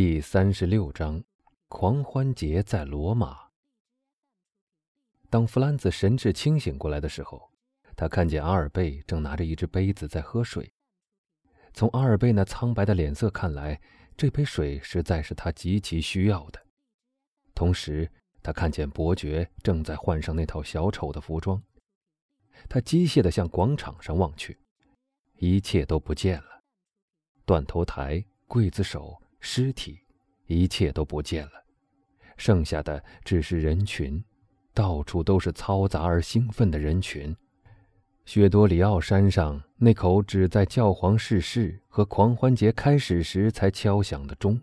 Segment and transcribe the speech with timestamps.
[0.00, 1.24] 第三十六章，
[1.66, 3.48] 狂欢节在罗马。
[5.28, 7.50] 当弗兰兹神志清醒过来的时候，
[7.96, 10.72] 他看见阿尔贝正拿着一只杯子在喝水。
[11.74, 13.80] 从阿尔贝那苍白的脸色看来，
[14.16, 16.64] 这杯水实在是他极其需要的。
[17.52, 18.08] 同时，
[18.40, 21.60] 他看见伯爵正在换上那套小丑的服装。
[22.68, 24.56] 他机械地向广场上望去，
[25.38, 26.62] 一切都不见了：
[27.44, 29.20] 断头台、刽子手。
[29.40, 30.00] 尸体，
[30.46, 31.64] 一切都不见了，
[32.36, 34.22] 剩下的只是人群，
[34.74, 37.36] 到处都是嘈杂而兴奋的人群。
[38.24, 44.60] 雪多里奥山上那口只在教皇逝世和狂欢节开始时才敲响的钟，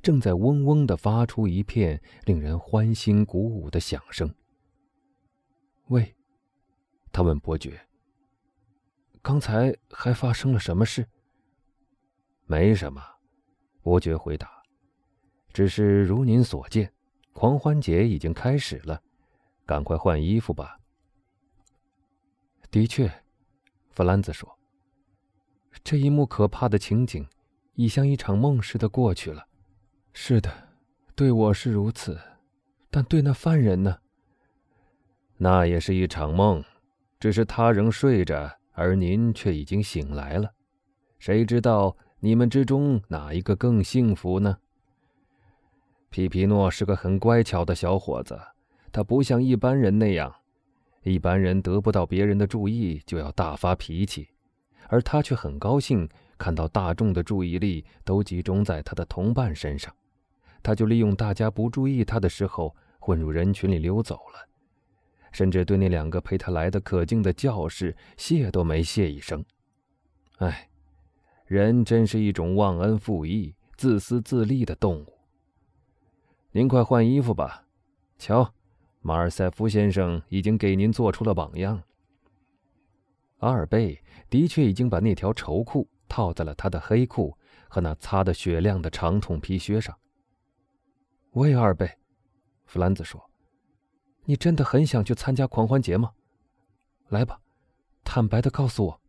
[0.00, 4.34] 正在嗡嗡地发出一片令人欢欣鼓舞的响声。
[5.88, 6.14] 喂，
[7.12, 7.78] 他问伯爵
[9.20, 11.06] ：“刚才还发生了什么事？”
[12.46, 13.02] 没什么。
[13.82, 14.62] 伯爵回答
[15.52, 16.92] ：“只是如您所见，
[17.32, 19.02] 狂欢节已经开始了，
[19.66, 20.78] 赶快换衣服吧。”
[22.70, 23.12] 的确，
[23.90, 24.56] 弗兰兹说
[25.82, 27.26] ：“这一幕可怕的情景，
[27.74, 29.46] 已像一场梦似的过去了。
[30.12, 30.68] 是的，
[31.16, 32.18] 对我是如此，
[32.88, 33.98] 但对那犯人呢？
[35.38, 36.62] 那也是一场梦，
[37.18, 40.54] 只是他仍睡着，而您却已经醒来了。
[41.18, 44.56] 谁知道？”你们之中哪一个更幸福呢？
[46.08, 48.40] 皮皮诺是个很乖巧的小伙子，
[48.92, 50.32] 他不像一般人那样，
[51.02, 54.28] 一般人得不到别人的注意就要大发脾气，
[54.86, 59.92] 而他却很高兴看到大众的注意力都集中在他的同伴身上，
[60.62, 64.48] 他就利用大家不注意他的时候混入人群里溜走了，
[65.32, 69.44] 甚至对那两个陪他来的可敬的教士谢都没谢一声。
[70.36, 70.68] 哎。
[71.52, 75.18] 人真是一种忘恩负义、自私自利的动物。
[76.50, 77.66] 您快换衣服吧，
[78.16, 78.54] 瞧，
[79.02, 81.82] 马尔塞夫先生已经给您做出了榜样。
[83.40, 87.36] 阿尔贝的确已经把那条绸裤套在了他的黑裤
[87.68, 89.94] 和那擦得雪亮的长筒皮靴上。
[91.32, 91.98] 喂，阿尔贝，
[92.64, 93.22] 弗兰兹说
[94.24, 96.12] ：“你真的很想去参加狂欢节吗？
[97.08, 97.42] 来吧，
[98.02, 99.00] 坦白的告诉我。”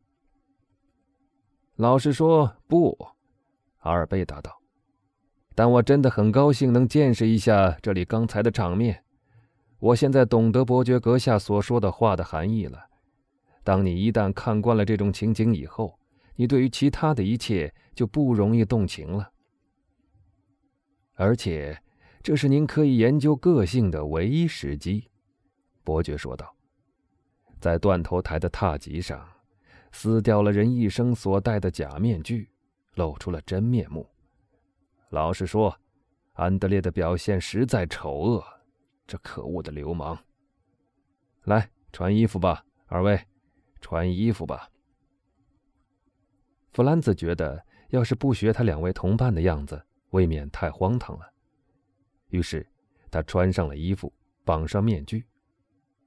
[1.78, 2.96] 老实说，不，
[3.80, 4.62] 阿尔贝答道。
[5.56, 9.04] 但我真的很高兴能见识一下这里刚才的场面。
[9.80, 12.86] 我现在懂得伯爵阁下所说的话的含义了。
[13.64, 15.98] 当你一旦看惯了这种情景以后，
[16.36, 19.32] 你对于其他的一切就不容易动情了。
[21.16, 21.82] 而且，
[22.22, 25.10] 这是您可以研究个性的唯一时机，
[25.84, 26.56] 伯爵说道。
[27.60, 29.28] 在断头台的踏级上。
[29.94, 32.50] 撕掉了人一生所戴的假面具，
[32.96, 34.06] 露出了真面目。
[35.12, 35.74] 老实说，
[36.34, 38.44] 安德烈的表现实在丑恶。
[39.06, 40.18] 这可恶的流氓！
[41.44, 43.20] 来，穿衣服吧，二位，
[43.82, 44.68] 穿衣服吧。
[46.72, 51.32] 弗兰兹觉得，要是不学他两位同伴的样子，未免太荒唐了。
[52.30, 52.66] 于是，
[53.12, 54.12] 他穿上了衣服，
[54.44, 55.24] 绑上面具。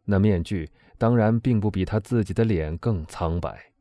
[0.04, 0.68] 那面具
[0.98, 3.72] 当然并不比他自己的脸更苍白。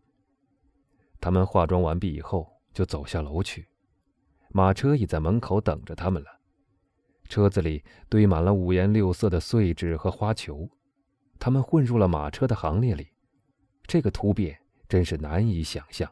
[1.25, 3.67] 他们化妆完毕以后，就走下楼去。
[4.49, 6.29] 马车已在门口等着他们了。
[7.27, 10.69] 车子里堆满了五颜六色的碎纸和花球。
[11.39, 13.07] 他们混入了马车的行列里。
[13.87, 14.55] 这个突变
[14.87, 16.07] 真是难以想象。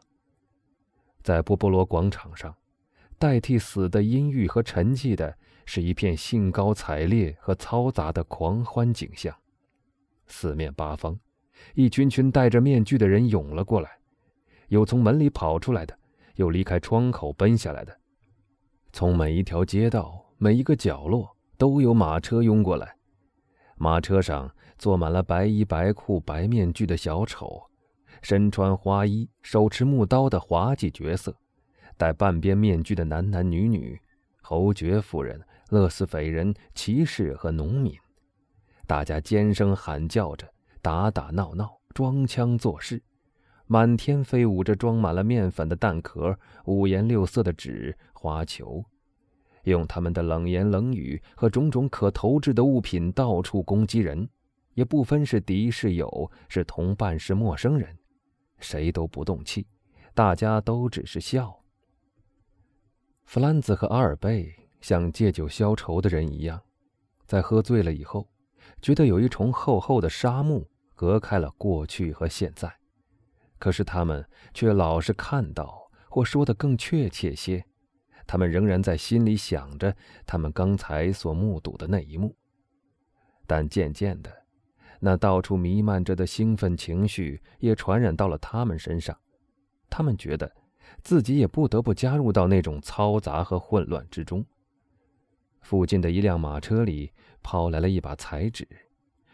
[1.22, 2.52] 在波波罗广场上，
[3.16, 9.32] 代替死的阴郁和沉寂的，是一片兴高采烈和嘈杂的狂欢景象。
[10.26, 11.16] 四面八方，
[11.74, 14.00] 一群群戴着面具的人涌了过来。
[14.68, 15.98] 有从门里跑出来的，
[16.36, 17.96] 有离开窗口奔下来的，
[18.92, 22.96] 从每一条街道、每一个角落都有马车拥过来。
[23.76, 27.60] 马车上坐满了白衣白裤白面具的小丑，
[28.22, 31.36] 身穿花衣、手持木刀的滑稽角色，
[31.96, 34.00] 戴半边面具的男男女女、
[34.42, 35.40] 侯爵夫人、
[35.70, 37.92] 勒斯斐人、骑士和农民。
[38.86, 40.46] 大家尖声喊叫着，
[40.80, 43.02] 打打闹闹，装腔作势。
[43.66, 48.84] 满天飞舞着装满了面粉的蛋壳、五颜六色的纸花球，
[49.62, 54.28] 用他们的冷言冷语和种种可投掷的物品到处攻击人，
[54.74, 57.96] 也不分是敌是友，是同伴是陌生人，
[58.58, 59.66] 谁都不动气，
[60.12, 61.58] 大家都只是笑。
[63.24, 66.60] 弗兰兹和阿尔贝像借酒消愁的人一样，
[67.24, 68.28] 在喝醉了以后，
[68.82, 72.70] 觉得有一重厚厚的纱幕隔开了过去和现在。
[73.64, 74.22] 可是他们
[74.52, 77.64] 却老是看到，或说的更确切些，
[78.26, 79.96] 他们仍然在心里想着
[80.26, 82.36] 他们刚才所目睹的那一幕。
[83.46, 84.30] 但渐渐的，
[85.00, 89.18] 那到处弥漫着的兴奋情绪也传染到了他们身上，
[89.88, 90.54] 他们觉得
[91.00, 94.44] 自己也不得不加入到那种嘈杂和混乱之中。
[95.62, 97.10] 附近的一辆马车里
[97.42, 98.68] 抛来了一把彩纸，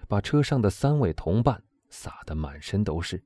[0.06, 3.20] 把车上的三位同伴撒得满身都是。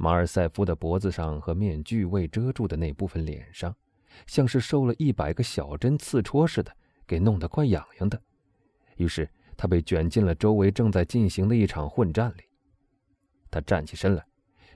[0.00, 3.74] 马尔塞夫的脖子上和面具未遮住的那部分脸上，
[4.28, 6.72] 像是受了一百个小针刺戳似的，
[7.04, 8.22] 给弄得怪痒痒的。
[8.96, 12.44] 于是他被卷进了周围正在进行的一场混战里。
[13.50, 14.24] 他站起身来，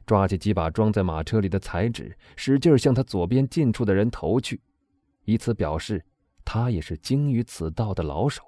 [0.04, 4.60] 抓起几把装在马车里的彩纸，使劲向他左边近处的人投去，
[5.24, 6.04] 以此表示
[6.44, 8.42] 他也是精于此道的老手。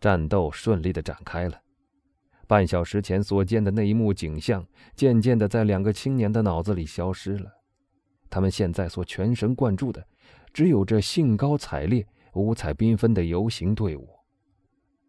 [0.00, 1.60] 战斗顺利的展开了。
[2.46, 7.50] 半小时前所见的那一幕景象，渐渐的在两个青年的脑子里消失了。
[8.30, 10.06] 他们现在所全神贯注的，
[10.52, 14.08] 只有这兴高采烈、五彩缤纷的游行队伍，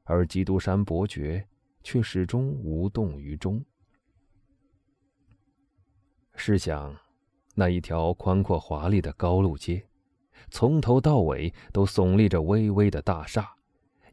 [0.04, 1.48] 而基督山伯爵
[1.84, 3.64] 却始终无动于衷。
[6.36, 6.96] 试想，
[7.56, 9.84] 那一条宽阔华丽的高路街，
[10.50, 13.48] 从头到尾都耸立着巍巍的大厦，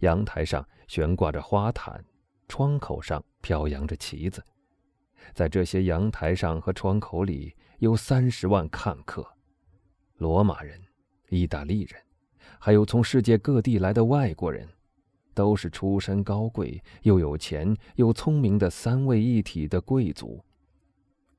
[0.00, 2.04] 阳台上悬挂着花毯。
[2.48, 4.44] 窗口上飘扬着旗子，
[5.32, 9.26] 在这些阳台上和窗口里有三十万看客，
[10.16, 10.80] 罗马人、
[11.28, 12.00] 意大利人，
[12.58, 14.68] 还有从世界各地来的外国人，
[15.34, 20.44] 都是出身高贵、又有钱又聪明的三位一体的贵族。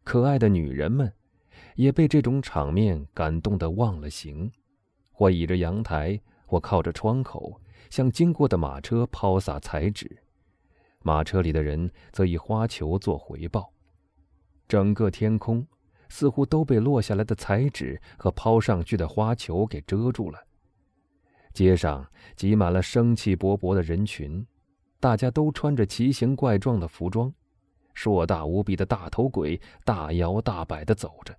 [0.04, 1.12] 可爱的女人们
[1.76, 4.52] 也被这种场面感动得忘了形，
[5.12, 7.60] 或倚着阳台，或靠着窗口，
[7.90, 10.22] 向经过的马车抛洒彩纸。
[11.06, 13.72] 马车里的人则以花球做回报，
[14.68, 15.64] 整个天空
[16.10, 20.40] 似乎都被落下来的彩纸和抛上去的花球给遮住了。
[21.54, 22.04] 街上
[22.36, 24.44] 挤满了生气勃勃的人群，
[25.00, 27.32] 大家都穿着奇形怪状的服装，
[27.94, 31.38] 硕大无比的大头鬼大摇大摆地走着，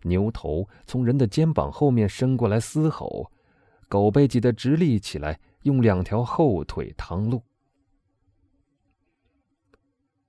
[0.00, 3.30] 牛头从人的肩膀后面伸过来嘶吼，
[3.86, 7.42] 狗被挤得直立起来，用两条后腿趟路。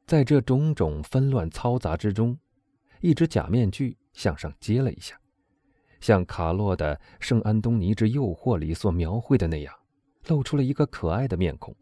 [0.10, 2.36] 在这种种纷乱嘈杂之中，
[3.00, 5.16] 一只假面具向上接了一下，
[6.02, 9.72] 像卡洛的《圣安东尼之诱惑》里所描绘的那样，
[10.26, 11.76] 露出了一个可爱的面孔。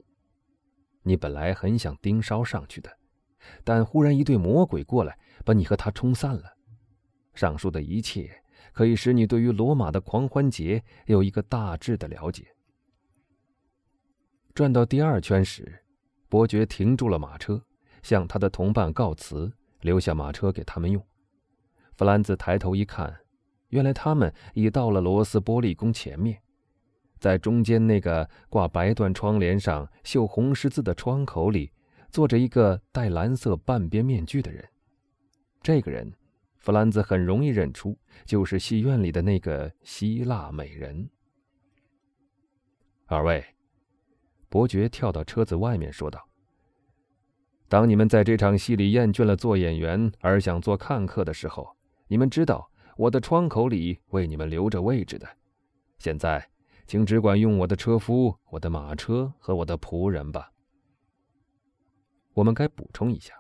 [1.03, 2.91] 你本来很想盯梢上去的，
[3.63, 6.53] 但忽然一对魔鬼过来，把你和他冲散了。
[7.33, 12.45] 上述的一切可以使你对于罗马的狂欢节有一个大致的了解。
[14.53, 15.81] 转到第二圈时，
[16.27, 17.63] 伯爵停住了马车。
[18.01, 19.51] 向他的同伴告辞，
[19.81, 21.03] 留下马车给他们用。
[21.95, 23.19] 弗兰兹抬头一看，
[23.69, 26.41] 原来他们已到了罗斯玻璃宫前面，
[27.19, 31.71] 在中间那个挂白缎窗帘上绣红十字的窗口里，
[32.11, 34.63] 坐着一个戴蓝色半边面具的人。
[35.61, 36.13] 这个人，
[36.57, 41.09] 弗兰兹很容易认出，就是戏院里的那个希腊美人。
[43.07, 43.43] 二位，
[44.49, 46.23] 伯爵跳到车子外面说道。
[47.69, 51.75] 当你们在这场戏里厌倦了做演员而想做看客的时候，
[52.07, 55.27] 你们知道我的窗口里为你们留着位置的。
[55.99, 56.47] 现在，
[56.85, 60.49] 请只管用我的车夫、我的马车和我的仆人吧。
[62.33, 63.33] 我们该补充一下，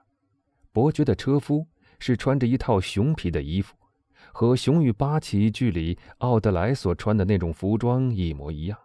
[0.73, 1.65] 伯爵的车夫
[1.97, 3.77] 是穿着一套熊皮的衣服，
[4.33, 8.77] 和《熊与八奇》剧里奥德莱所穿的那种服装一模一样。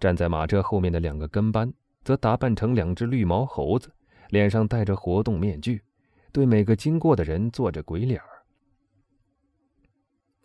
[0.00, 1.70] 站在马车后面的两个跟班
[2.02, 3.92] 则打扮成两只绿毛猴子。
[4.30, 5.82] 脸上戴着活动面具，
[6.32, 8.28] 对每个经过的人做着鬼脸儿。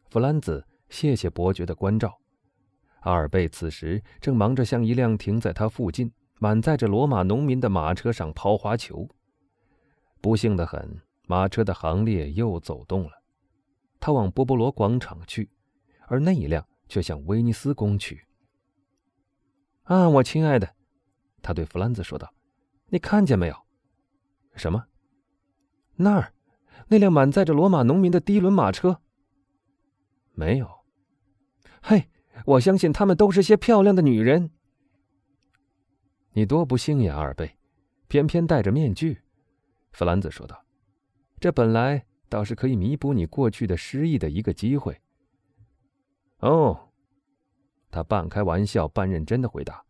[0.10, 2.20] 弗兰兹谢谢伯爵的关照。
[3.02, 9.08] 阿尔贝此时正忙着向一辆停在他附近、满载着罗马农民的马车上抛花球。
[10.20, 13.12] 不幸的很，马车的行列又走动了。
[14.00, 15.50] 他往波波罗广场去，
[16.08, 18.26] 而那一辆却向威尼斯宫去。
[19.84, 20.76] 啊，我亲爱的，
[21.42, 22.34] 他对弗兰兹说道
[22.90, 23.56] ：“你看见没有？”
[24.60, 24.86] 什么？
[25.96, 26.34] 那儿，
[26.90, 29.02] 那辆满载着罗马农民的低轮马车。
[30.34, 30.70] 没有。
[31.82, 32.10] 嘿，
[32.46, 34.52] 我相信他们都是些漂亮的女人。
[36.34, 37.58] 你多不幸呀，阿尔贝，
[38.08, 39.22] 偏偏戴着面具。
[39.92, 40.64] 弗兰兹说道
[41.40, 45.02] ：“这本来倒是可以弥补你过去的失忆的一个机会。”
[46.40, 46.90] 哦，
[47.92, 49.84] 他半开玩笑半认真的回答。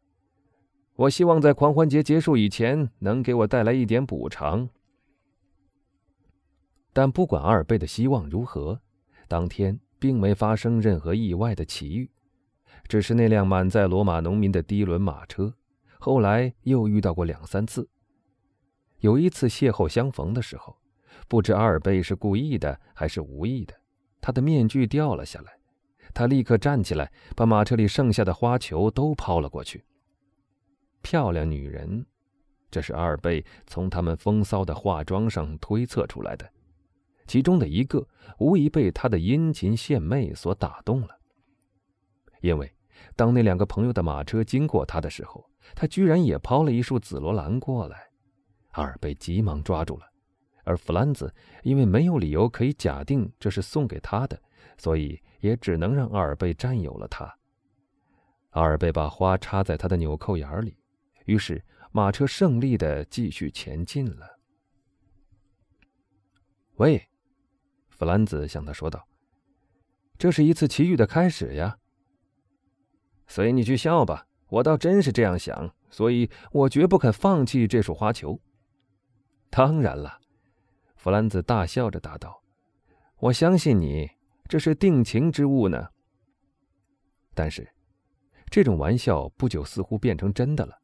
[1.00, 4.68] 我希望在狂欢节结束以前能给我带来一点补偿。
[6.92, 8.82] 但不管阿尔贝的希望如何，
[9.26, 12.12] 当天并没发生任何意外的奇遇，
[12.90, 15.54] 只是那辆满载罗马农民的低轮马车，
[16.00, 17.88] 后来又遇到过两三次。
[19.00, 20.76] 有一次邂逅相逢的时候，
[21.30, 23.74] 不知阿尔贝是故意的还是无意的，
[24.20, 25.54] 他的面具掉了下来，
[26.14, 29.86] 他立刻站起来，把马车里剩下的花球都抛了过去。
[31.10, 32.06] 漂亮女人，
[32.70, 36.48] 这是阿尔贝从他们风骚的化妆上推测出来的。
[37.26, 41.18] 其中的一个无疑被他的殷勤献媚所打动了，
[42.42, 42.72] 因为
[43.16, 48.08] 当那两个朋友的马车经过他的时候，他居然也抛了一束紫罗兰过来。
[48.74, 50.06] 阿尔贝急忙抓住了，
[50.64, 54.40] 而弗兰兹因为没有理由可以假定这是送给他的，
[54.78, 57.36] 所以也只能让阿尔贝占有了它。
[58.52, 60.76] 阿尔贝把花插在他的纽扣眼里，
[61.30, 64.40] 于是马车胜利的继续前进了。
[66.78, 67.08] 喂。
[67.88, 69.08] 弗兰兹向他说道
[70.18, 71.78] ：“这是一次奇遇的开始呀。
[73.28, 78.40] 随你去笑吧，我倒真是这样想，所以我绝不肯放弃这束花球。”
[79.52, 80.20] 当然了，
[80.96, 82.42] 弗兰兹大笑着答道
[83.20, 84.10] ：“我相信你，
[84.48, 85.90] 这是定情之物呢。”
[87.36, 87.70] 但是，
[88.50, 90.80] 这种玩笑不久似乎变成真的了，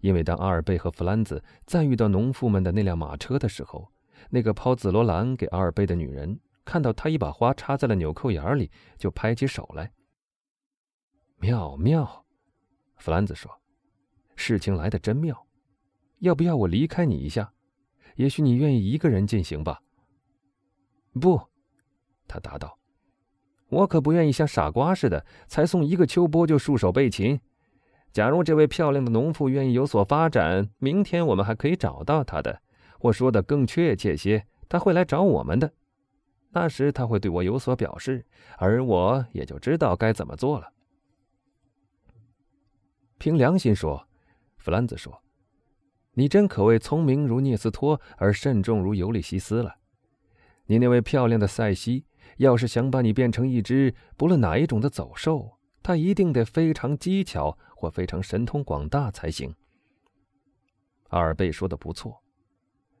[0.00, 3.90] 因为当阿尔贝和弗兰兹再遇到农妇们的那辆马车的时候。
[4.30, 9.92] 那个抛紫罗兰给阿尔贝的女人看到他一把花插在了纽扣眼里，就拍起手来。
[11.38, 12.26] 妙妙，
[12.96, 13.48] 弗兰兹说
[14.34, 15.46] ：“事情来的真妙，
[16.18, 17.52] 要不要我离开你一下？
[18.16, 19.80] 也许你愿意一个人进行吧。”
[21.20, 21.40] 不，
[22.26, 22.76] 他答道
[23.70, 27.40] ：“我可不愿意像傻瓜似的，才送一个秋波就束手被擒。
[28.18, 32.60] 假如这位漂亮的农妇愿意有所发展，明天我们还可以找到她的。”
[32.98, 35.72] 或说的更确切些，她会来找我们的，
[36.50, 40.72] 那时她会对我有所表示，而我也就知道该怎么做了。
[43.18, 44.08] 凭良心说，
[44.56, 45.22] 弗兰兹说
[46.14, 49.76] ：“你真可谓聪明如涅斯托，而慎重如尤利西斯了。
[50.66, 52.04] 你那位漂亮的塞西，
[52.38, 55.57] 要是想把你变成一只不论哪一种的走兽，
[55.88, 59.54] 他一定得非常机巧或非常神通广大才行。”
[61.08, 62.22] 阿尔贝说的不错。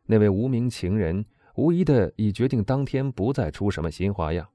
[0.06, 1.22] 那位无名情人
[1.56, 4.48] 无疑的已决定当天不再出什么新花样。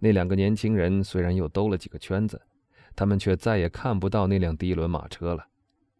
[0.00, 2.42] 那两个年轻人虽然又兜了几个圈子，
[2.96, 5.46] 他们却再也看不到那辆低轮马车了。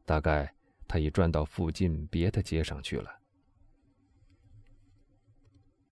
[0.05, 0.53] 大概
[0.89, 3.20] 他已转到附近别的街上去了。